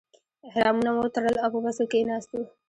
[0.49, 2.39] احرامونه مو وتړل او په بس کې کیناستو.